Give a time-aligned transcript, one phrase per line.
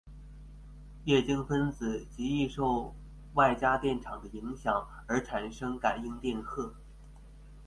[1.05, 2.95] 液晶分子极易受
[3.35, 6.73] 外加电场的影响而产生感应电荷。